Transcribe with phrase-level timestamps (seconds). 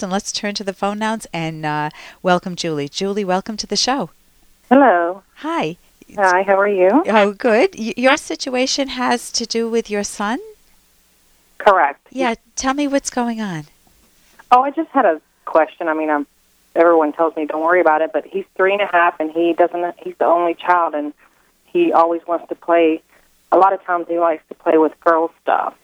[0.00, 1.90] And let's turn to the phone now and uh,
[2.22, 2.88] welcome Julie.
[2.88, 4.10] Julie, welcome to the show.
[4.68, 5.24] Hello.
[5.38, 5.76] Hi.
[6.14, 7.02] Hi, how are you?
[7.08, 7.74] Oh, good.
[7.76, 10.38] Y- your situation has to do with your son?
[11.58, 12.06] Correct.
[12.12, 13.64] Yeah, tell me what's going on.
[14.52, 15.88] Oh, I just had a question.
[15.88, 16.28] I mean, I'm,
[16.76, 19.52] everyone tells me don't worry about it, but he's three and a half, and he
[19.52, 19.98] doesn't.
[19.98, 21.12] He's the only child, and
[21.64, 23.02] he always wants to play.
[23.50, 25.74] A lot of times, he likes to play with girl stuff.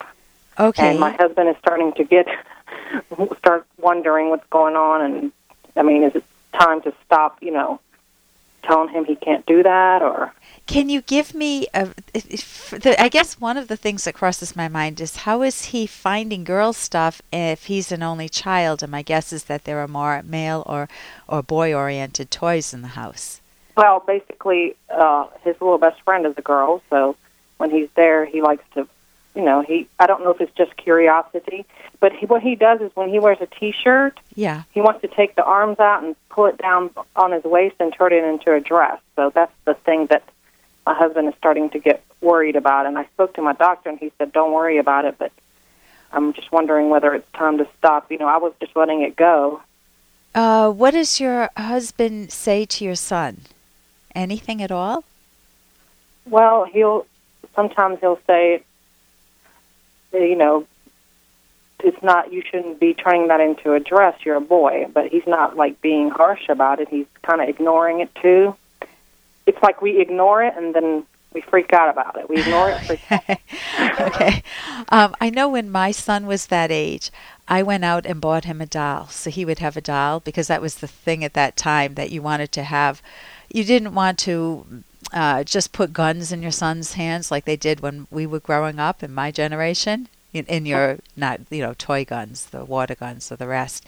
[0.57, 0.91] Okay.
[0.91, 2.29] And my husband is starting to get
[3.39, 5.33] start wondering what's going on, and
[5.77, 7.43] I mean, is it time to stop?
[7.43, 7.81] You know,
[8.65, 10.33] telling him he can't do that, or
[10.67, 14.69] Can you give me a, the, I guess one of the things that crosses my
[14.69, 18.83] mind is how is he finding girl stuff if he's an only child?
[18.83, 20.89] And my guess is that there are more male or,
[21.29, 23.41] or boy oriented toys in the house.
[23.77, 27.17] Well, basically, uh, his little best friend is a girl, so
[27.59, 28.89] when he's there, he likes to,
[29.35, 29.89] you know, he.
[29.99, 31.65] I don't know if it's just curiosity,
[32.01, 34.63] but he, what he does is when he wears a T-shirt, Yeah.
[34.73, 37.93] he wants to take the arms out and pull it down on his waist and
[37.93, 39.01] turn it into a dress.
[39.17, 40.23] So that's the thing that
[40.87, 42.87] my husband is starting to get worried about.
[42.87, 45.33] And I spoke to my doctor, and he said, "Don't worry about it," but
[46.13, 48.11] I'm just wondering whether it's time to stop.
[48.11, 49.61] You know, I was just letting it go.
[50.35, 53.43] Uh, what does your husband say to your son?
[54.15, 55.05] Anything at all?
[56.27, 57.07] Well, he'll
[57.55, 58.63] sometimes he'll say,
[60.23, 60.67] you know,
[61.81, 64.17] it's not you shouldn't be turning that into a dress.
[64.25, 66.89] You're a boy, but he's not like being harsh about it.
[66.89, 68.57] He's kind of ignoring it too.
[69.47, 71.05] It's like we ignore it and then
[71.35, 72.29] we freak out about it.
[72.31, 72.81] We ignore it.
[72.83, 73.01] Freak
[74.01, 74.43] okay.
[74.89, 77.11] Um, I know when my son was that age,
[77.49, 79.09] I went out and bought him a doll.
[79.09, 82.11] So he would have a doll because that was the thing at that time that
[82.11, 83.03] you wanted to have.
[83.53, 87.81] You didn't want to uh, just put guns in your son's hands like they did
[87.81, 90.09] when we were growing up in my generation.
[90.33, 93.87] In, in your not you know toy guns, the water guns, or the rest.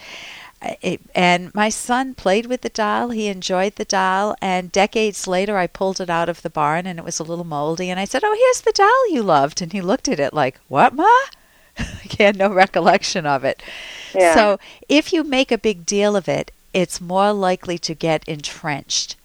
[0.62, 3.10] Uh, It, and my son played with the doll.
[3.10, 4.36] He enjoyed the doll.
[4.40, 7.44] And decades later, I pulled it out of the barn, and it was a little
[7.44, 7.90] moldy.
[7.90, 10.60] And I said, "Oh, here's the doll you loved." And he looked at it like,
[10.68, 11.10] "What, ma?"
[12.02, 13.62] he had no recollection of it.
[14.14, 14.34] Yeah.
[14.34, 19.16] So if you make a big deal of it, it's more likely to get entrenched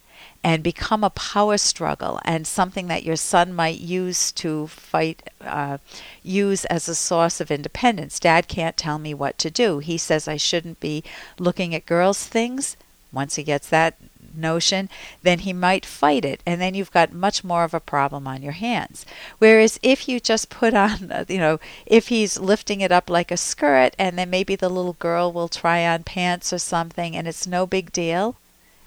[0.44, 5.78] and become a power struggle and something that your son might use to fight, uh,
[6.24, 8.19] use as a source of independence.
[8.19, 9.80] Dad can't tell me what to do.
[9.80, 11.03] He says I shouldn't be
[11.38, 12.75] looking at girls' things.
[13.12, 13.97] Once he gets that
[14.35, 14.90] notion,
[15.22, 18.41] then he might fight it, and then you've got much more of a problem on
[18.41, 19.06] your hands.
[19.40, 23.38] Whereas if you just put on, you know, if he's lifting it up like a
[23.38, 27.46] skirt, and then maybe the little girl will try on pants or something, and it's
[27.46, 28.38] no big deal,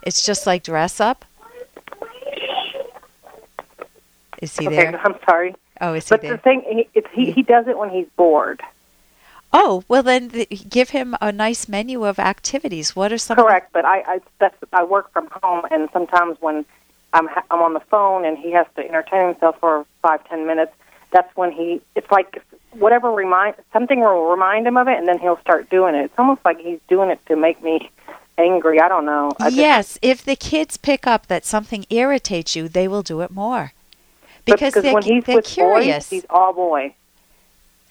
[0.03, 1.25] it's just like dress up.
[4.41, 5.01] Is he okay, there?
[5.05, 6.33] I'm sorry, Oh, is he but there?
[6.33, 8.63] the thing he, it's, he he does it when he's bored.
[9.53, 12.97] Oh, well then th- give him a nice menu of activities.
[12.97, 13.37] What are some?
[13.37, 16.65] the- Correct, but I I that's I work from home, and sometimes when
[17.13, 20.47] I'm ha- I'm on the phone and he has to entertain himself for five ten
[20.47, 20.73] minutes,
[21.13, 25.19] that's when he it's like whatever remind something will remind him of it, and then
[25.21, 26.07] he'll start doing it.
[26.07, 27.89] It's almost like he's doing it to make me
[28.39, 28.81] angry.
[28.81, 29.31] I don't know.
[29.39, 33.21] I just- yes, if the kids pick up that something irritates you, they will do
[33.21, 33.73] it more.
[34.45, 36.05] Because because they're, when he's they're with curious.
[36.07, 36.95] boys, he's all boy.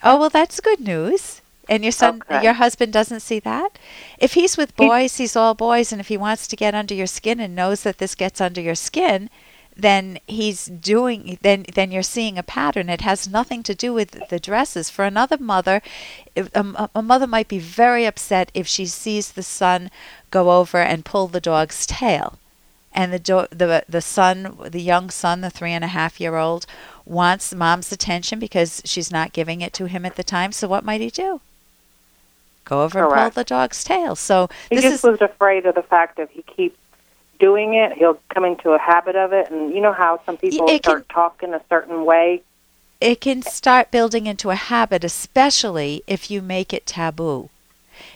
[0.03, 1.41] oh, well, that's good news.
[1.69, 2.43] And your son, Okay.
[2.43, 3.79] your husband doesn't see that?
[4.19, 5.91] If he's with boys, he's all boys.
[5.93, 8.59] And if he wants to get under your skin and knows that this gets under
[8.59, 9.29] your skin,
[9.75, 14.29] then he's doing then then you're seeing a pattern it has nothing to do with
[14.29, 15.81] the dresses for another mother
[16.37, 19.89] a, um, a- a mother might be very upset if she sees the son
[20.29, 22.37] go over and pull the dog's tail
[22.93, 26.35] and the do- the the son the young son the three and a half year
[26.37, 26.65] old
[27.05, 30.85] wants mom's attention because she's not giving it to him at the time so what
[30.85, 31.41] might he do
[32.65, 35.75] go over and pull the dog's tail so He this just is was afraid of
[35.75, 36.77] the fact if he keeps
[37.39, 39.51] doing it, he'll come into a habit of it.
[39.51, 42.41] And you know how some people it can- start talking a certain way.
[43.01, 47.49] it can start building into a habit, especially if you make it taboo.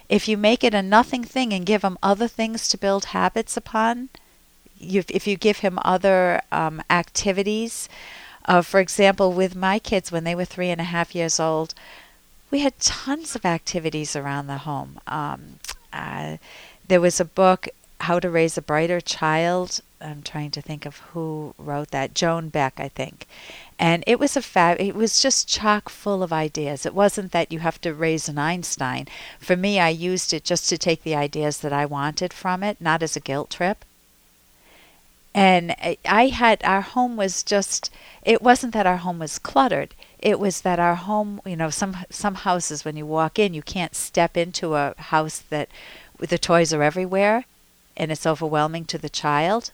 [0.08, 3.58] If you make it a nothing thing and give him other things to build habits
[3.58, 4.08] upon,
[4.80, 7.90] if you give him other um, activities,
[8.46, 11.74] uh, for example, with my kids when they were three and a half years old,
[12.50, 15.00] we had tons of activities around the home.
[15.06, 15.60] Um,
[15.92, 16.38] uh,
[16.88, 17.68] there was a book,
[18.02, 19.82] How to Raise a Brighter Child.
[20.00, 22.14] I'm trying to think of who wrote that.
[22.14, 23.28] Joan Beck, I think.
[23.78, 24.80] And it was a fab.
[24.80, 26.86] It was just chock full of ideas.
[26.86, 29.08] It wasn't that you have to raise an Einstein.
[29.40, 32.80] For me, I used it just to take the ideas that I wanted from it,
[32.80, 33.84] not as a guilt trip.
[35.38, 35.76] And
[36.06, 37.90] I- had our home was just.
[38.24, 39.94] It wasn't that our home was cluttered.
[40.20, 43.62] it was that our home, you know, some some houses when you walk in, you
[43.62, 45.70] can't step into a house that
[46.20, 47.46] the toys are everywhere
[47.96, 49.72] and it's overwhelming to the child.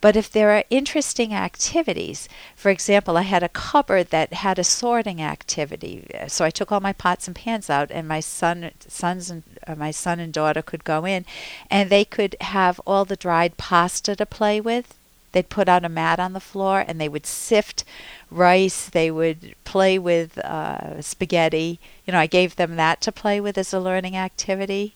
[0.00, 4.64] But if there are interesting activities, for example, I had a cupboard that had a
[4.64, 6.06] sorting activity.
[6.28, 9.74] So I took all my pots and pans out, and my son, sons, and uh,
[9.74, 11.24] my son and daughter could go in,
[11.70, 14.94] and they could have all the dried pasta to play with.
[15.32, 17.84] They'd put out a mat on the floor, and they would sift
[18.30, 18.88] rice.
[18.88, 21.78] They would play with uh, spaghetti.
[22.06, 24.94] You know, I gave them that to play with as a learning activity.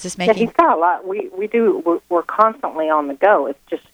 [0.00, 0.34] Is this making?
[0.36, 1.06] Yeah, he's got a lot.
[1.06, 1.82] We we do.
[1.84, 3.46] We're, we're constantly on the go.
[3.46, 3.84] It's just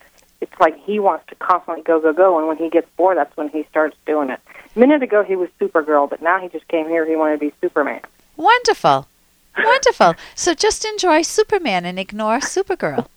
[0.41, 3.37] it's like he wants to constantly go go go, and when he gets bored, that's
[3.37, 4.39] when he starts doing it.
[4.77, 7.05] A minute ago he was Supergirl, but now he just came here.
[7.05, 8.03] He wanted to be Superman.
[8.37, 9.09] Wonderful,
[9.59, 10.15] wonderful.
[10.37, 13.09] So just enjoy Superman and ignore Supergirl.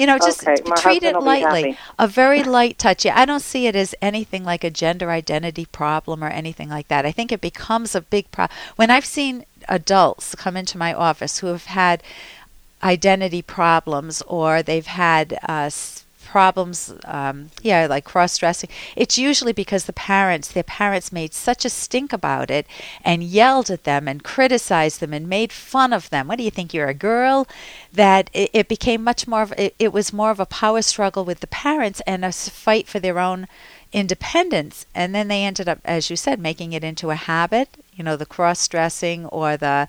[0.00, 1.78] You know, just Okay, treat it husband will be lightly.
[2.00, 3.04] A very light touch.
[3.04, 6.88] Yeah, I don't see it as anything like a gender identity problem or anything like
[6.88, 7.06] that.
[7.06, 8.56] I think it becomes a big problem.
[8.76, 12.02] When I've seen adults come into my office who have had
[12.82, 15.70] identity problems or they've had uh,
[16.28, 21.64] problems, um, yeah, like cross dressing, it's usually because the parents, their parents made such
[21.64, 22.66] a stink about it
[23.02, 26.28] and yelled at them and criticized them and made fun of them.
[26.28, 26.74] What do you think?
[26.74, 27.48] You're a girl?
[27.92, 31.24] That it, it became much more of, it, it was more of a power struggle
[31.24, 33.48] with the parents and a fight for their own
[33.92, 34.86] independence.
[34.94, 38.16] And then they ended up, as you said, making it into a habit, you know,
[38.16, 39.88] the cross dressing or the,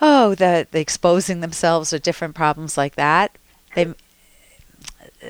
[0.00, 3.36] oh, the, the exposing themselves or different problems like that.
[3.74, 3.94] They,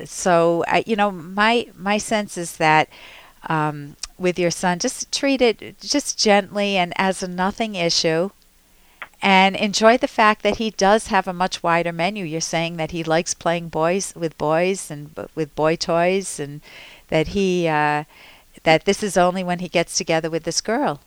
[0.05, 2.89] so I, you know, my my sense is that
[3.47, 8.29] um, with your son, just treat it just gently and as a nothing issue,
[9.21, 12.25] and enjoy the fact that he does have a much wider menu.
[12.25, 16.61] You're saying that he likes playing boys with boys and b- with boy toys, and
[17.09, 18.05] that he uh,
[18.63, 21.01] that this is only when he gets together with this girl,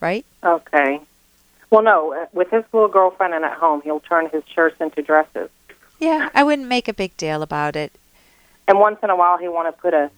[0.00, 0.24] right?
[0.44, 1.00] Okay.
[1.70, 5.02] Well, no, uh, with his little girlfriend and at home, he'll turn his shirts into
[5.02, 5.50] dresses.
[5.98, 7.92] Yeah, I wouldn't make a big deal about it.
[8.66, 10.10] And once in a while, he want to put a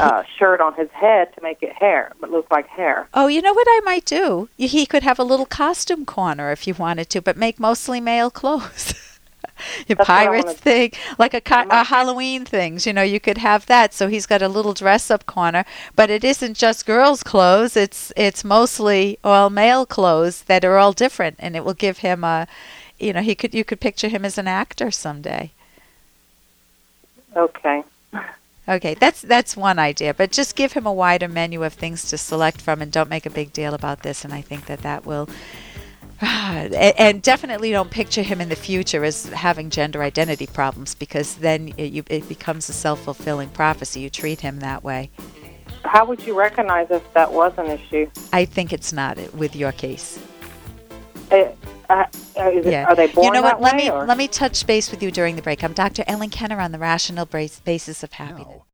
[0.00, 3.08] uh, shirt on his head to make it hair, but look like hair.
[3.14, 4.48] Oh, you know what I might do?
[4.56, 8.30] He could have a little costume corner if you wanted to, but make mostly male
[8.30, 8.94] clothes.
[9.86, 13.66] Your That's pirates thing, like a, co- a Halloween things, you know, you could have
[13.66, 13.94] that.
[13.94, 15.64] So he's got a little dress up corner,
[15.94, 17.76] but it isn't just girls' clothes.
[17.76, 22.24] It's it's mostly all male clothes that are all different, and it will give him
[22.24, 22.48] a,
[22.98, 25.52] you know, he could you could picture him as an actor someday.
[27.36, 27.84] Okay.
[28.66, 32.16] Okay, that's that's one idea, but just give him a wider menu of things to
[32.16, 34.24] select from, and don't make a big deal about this.
[34.24, 35.28] And I think that that will,
[36.20, 41.34] and, and definitely don't picture him in the future as having gender identity problems, because
[41.36, 44.00] then it, you, it becomes a self fulfilling prophecy.
[44.00, 45.10] You treat him that way.
[45.84, 48.10] How would you recognize if that was an issue?
[48.32, 50.18] I think it's not with your case.
[51.30, 51.50] Uh,
[51.88, 52.04] uh,
[52.36, 52.86] is it, Yeah.
[52.86, 53.72] Are they born you know that what?
[53.72, 53.84] Let way?
[53.84, 54.06] me or?
[54.06, 55.62] let me touch base with you during the break.
[55.64, 56.04] I'm Dr.
[56.06, 58.62] Ellen Kenner on the Rational Basis of Happiness.